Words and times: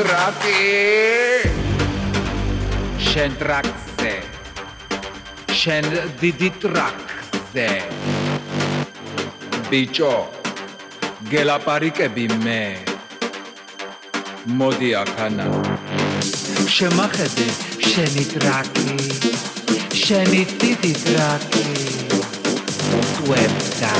drati 0.00 1.44
Shendrakse 2.96 4.22
Shendiditrakse 5.48 7.68
Bicho. 9.68 10.28
Gelaparikebi 11.28 12.28
me 12.42 12.78
Modi 14.46 14.94
akana 14.94 15.44
Shemakhedi 16.74 17.48
Sheni 17.78 18.24
draki 18.32 18.96
Sheni 19.92 20.44
titi 20.58 20.92
draki 20.92 21.64
Twebda 23.16 23.92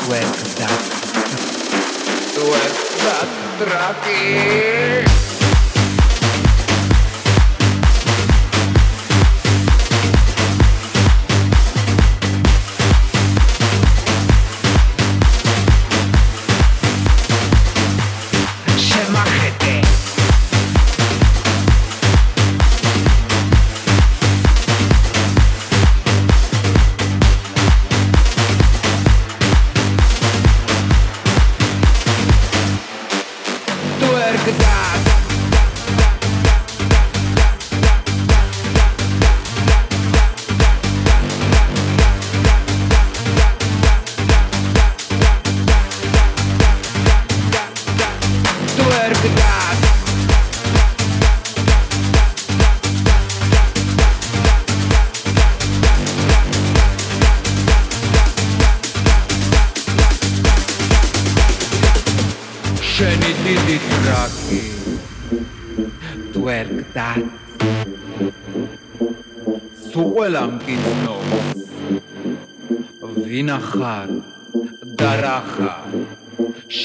Twebda 0.00 0.70
Twebda 2.34 3.16
Trati. 3.58 5.27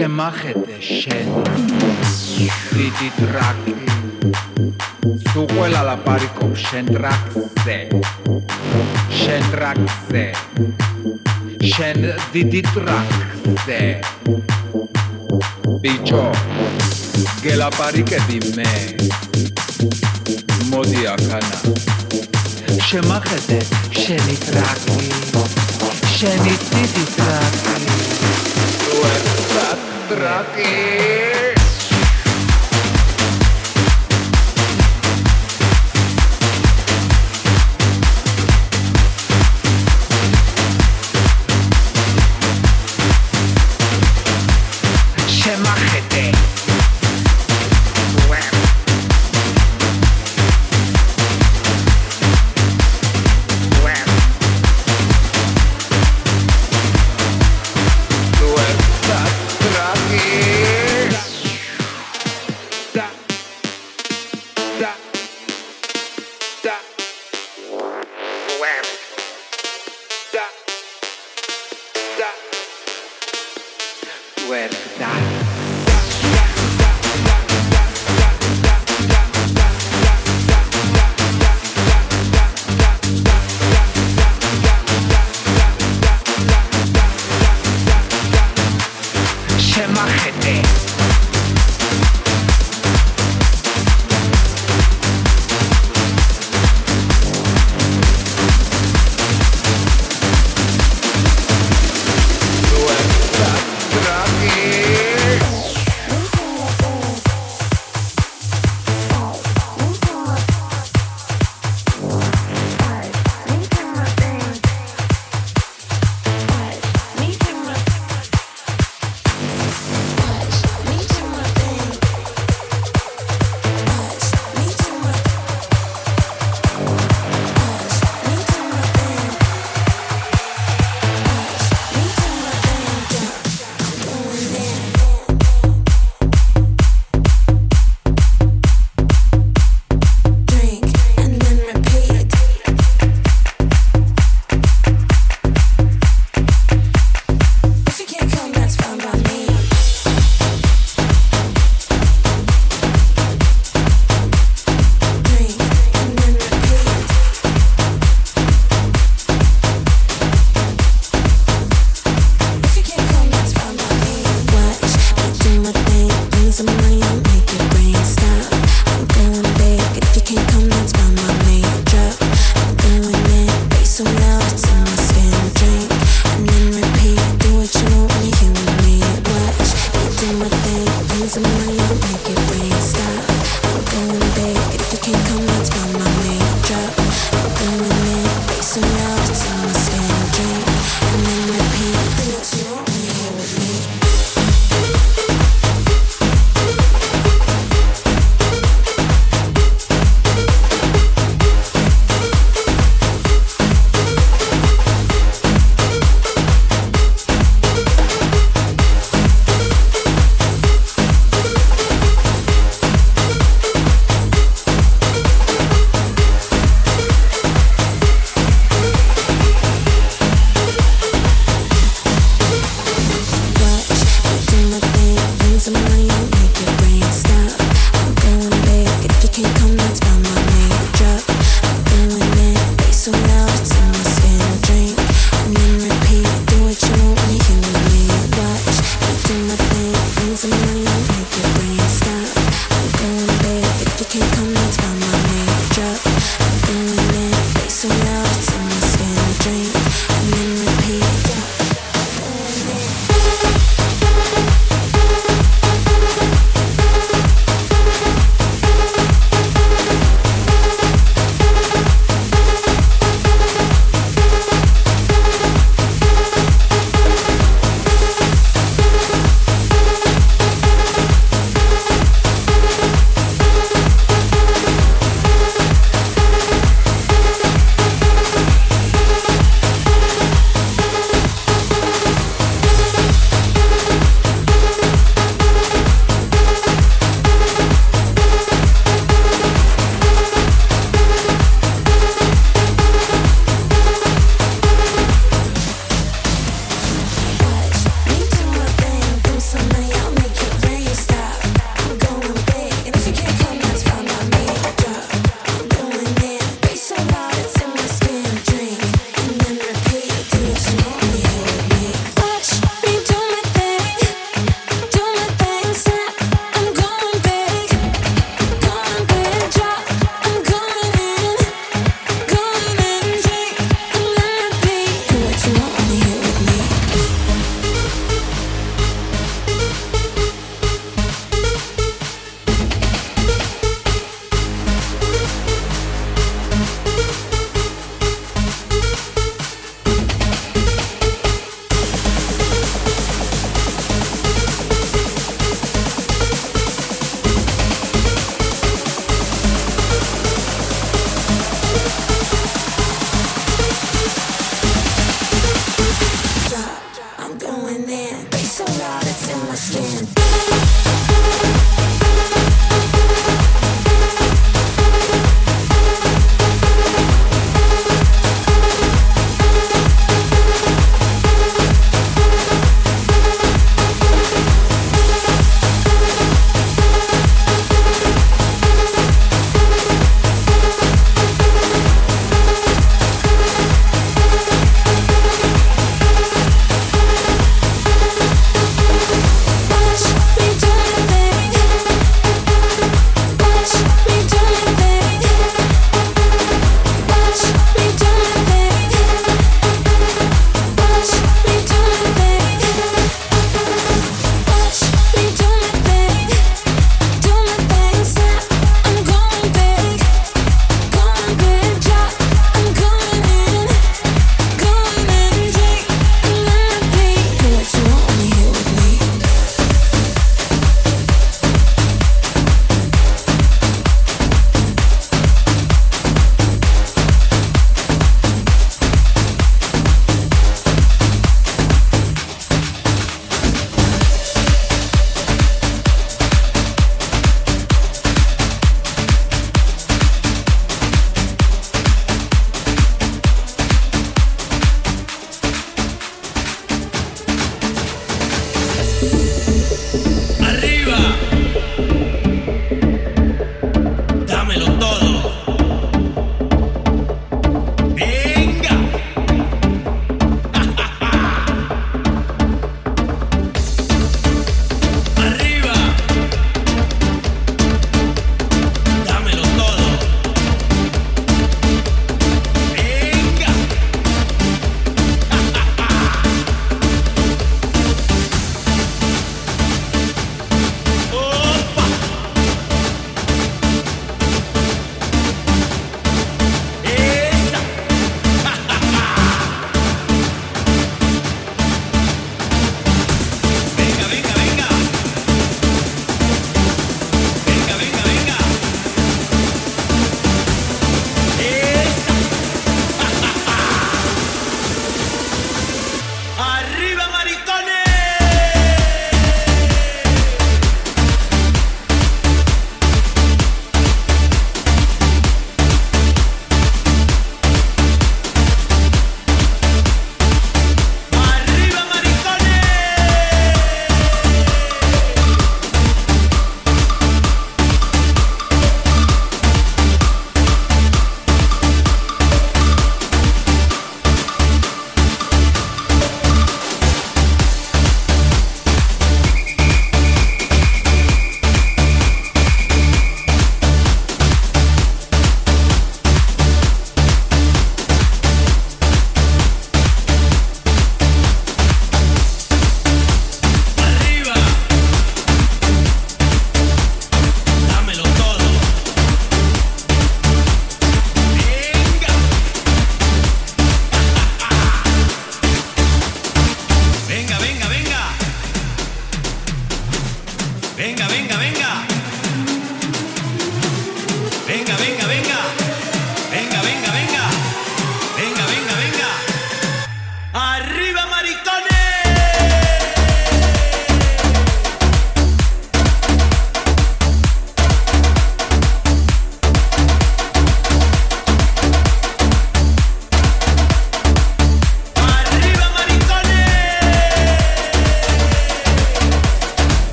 שמחת 0.00 0.56
אשן, 0.78 1.28
תתרק, 2.70 3.56
su 5.32 5.42
quella 5.54 5.82
la 5.82 5.96
pari 6.06 6.28
con 6.38 6.52
Shendraxe, 6.64 7.78
Shendraxe, 9.18 10.24
Shendiditraxe, 11.72 13.84
bicho, 15.82 16.24
che 17.42 17.54
la 17.62 17.70
pari 17.78 18.02
che 18.02 18.18
di 18.28 18.38
me, 18.56 18.74
modiacana, 20.72 21.58
Shemachete, 22.86 23.58
Shenitraki, 23.90 25.08
Shenititraxe, 26.14 27.29
Where 74.48 74.68
Where 74.68 74.98
that. 74.98 75.39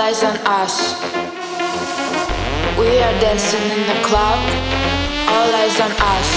lies 0.00 0.22
on 0.24 0.36
us. 0.46 0.94
We 2.78 2.88
are 3.04 3.16
dancing 3.20 3.66
in 3.76 3.82
the 3.86 3.98
club. 4.08 4.40
All 5.28 5.48
lies 5.52 5.78
on 5.78 5.92
us. 5.92 6.28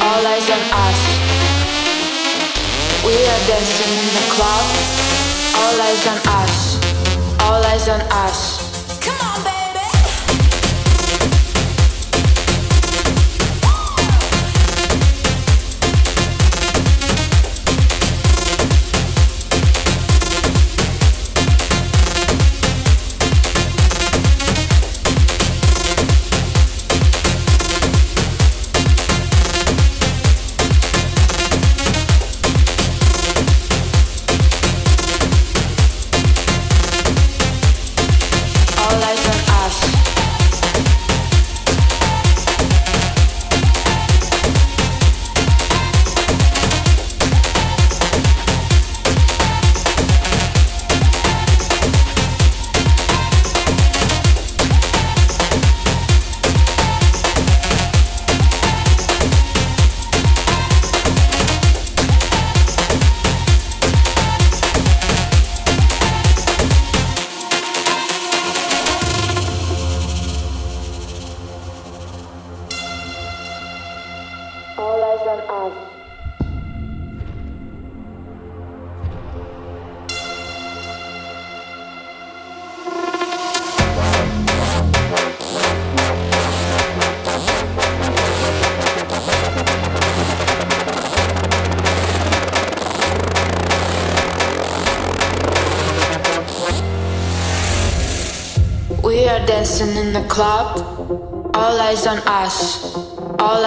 All 0.00 0.20
lies 0.28 0.48
on 0.56 0.62
us. 0.86 1.00
We 3.04 3.12
are 3.32 3.42
dancing 3.52 3.92
in 4.04 4.08
the 4.18 4.26
club. 4.36 4.64
All 5.60 5.74
lies 5.76 6.06
on 6.12 6.18
us. 6.40 6.54
All 7.44 7.60
lies 7.60 7.88
on 7.90 8.00
us. 8.24 8.67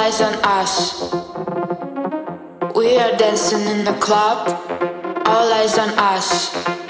lies 0.02 0.22
on 0.22 0.34
us. 0.44 0.74
We 2.76 2.98
are 2.98 3.16
dancing 3.18 3.68
in 3.68 3.86
the 3.86 3.94
club, 4.00 4.50
all 5.28 5.54
eyes 5.54 5.78
on 5.78 5.90
us. 5.90 6.81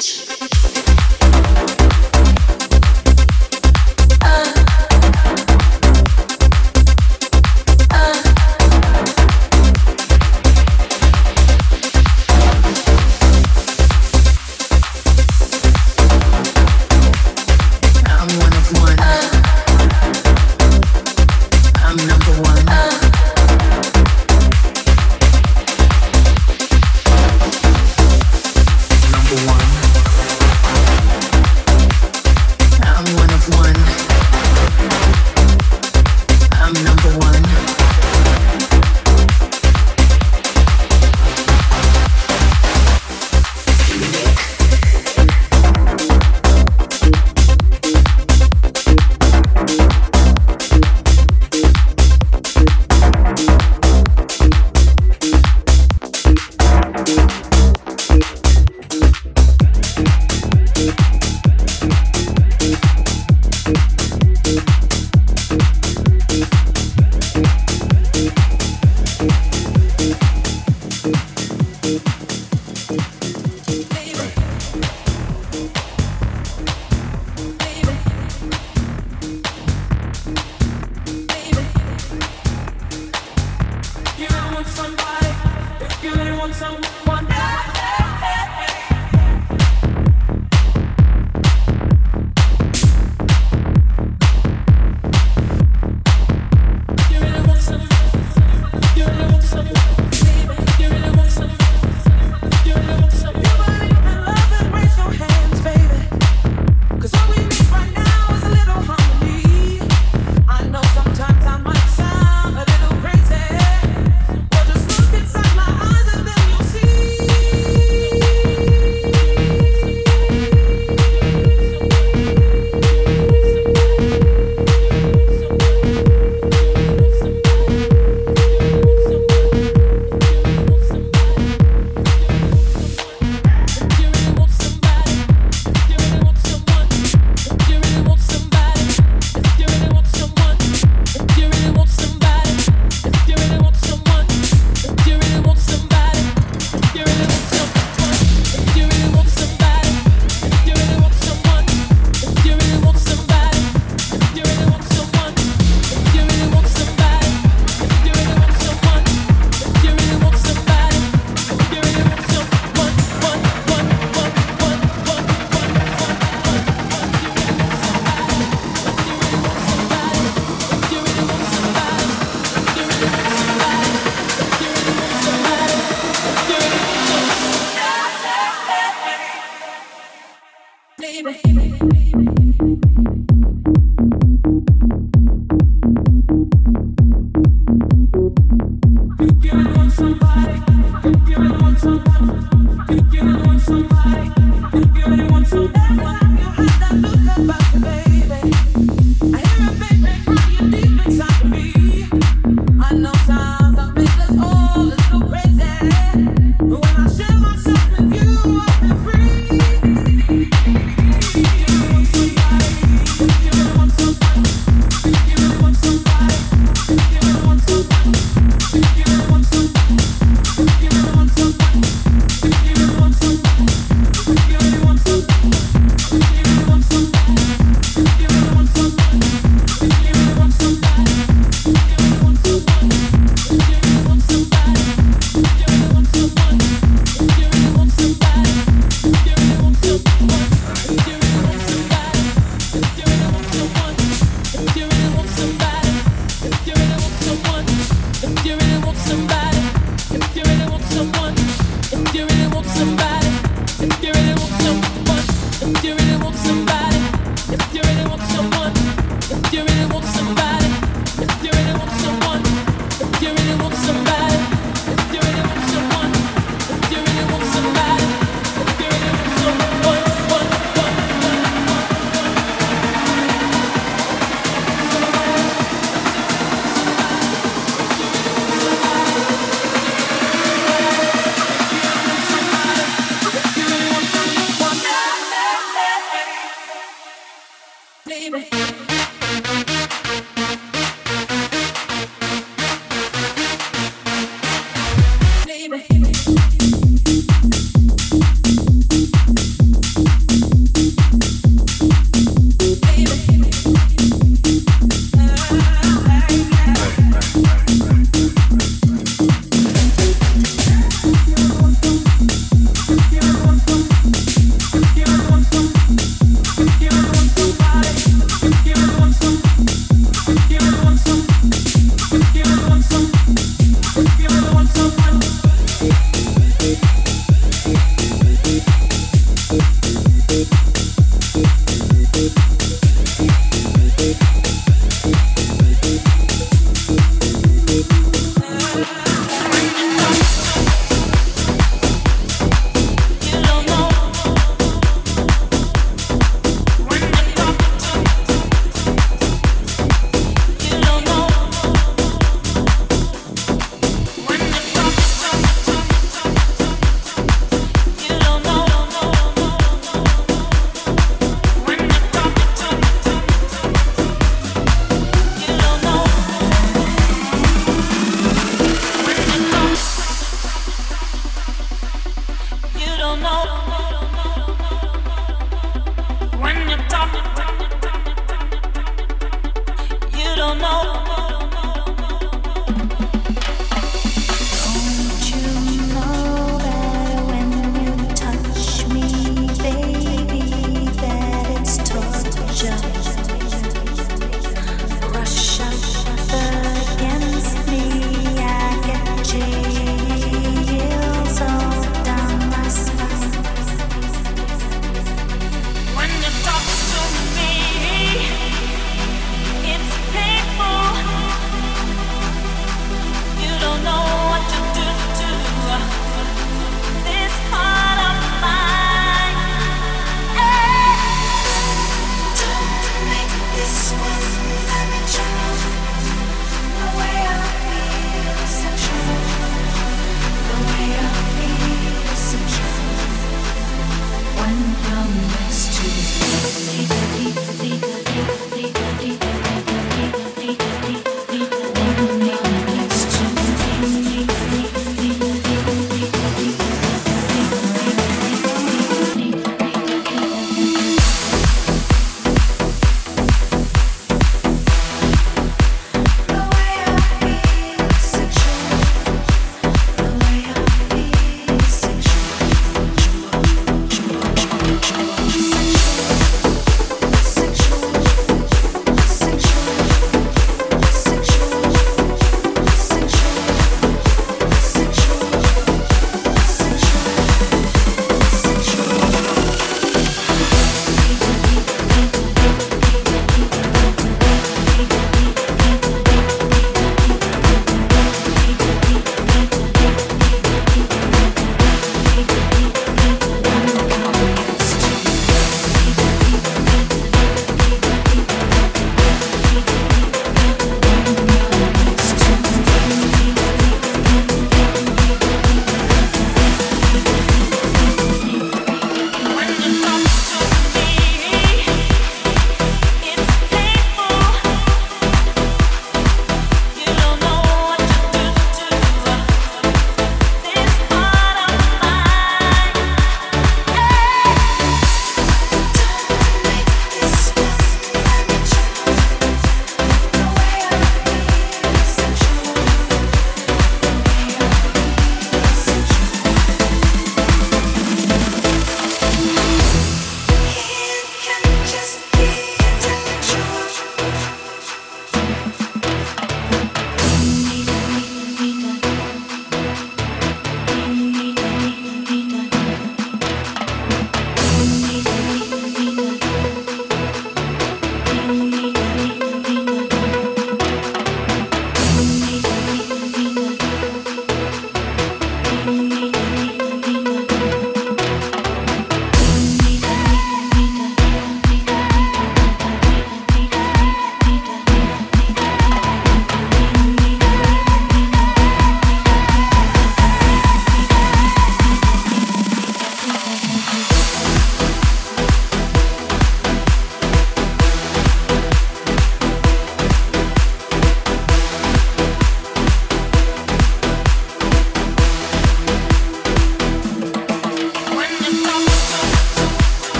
See 0.00 0.33